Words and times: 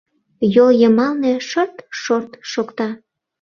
Йол 0.53 0.69
йымалне 0.81 1.33
шырт-шорт 1.47 2.31
шокта. 2.51 2.87